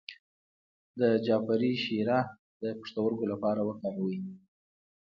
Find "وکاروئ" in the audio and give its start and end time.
3.69-4.17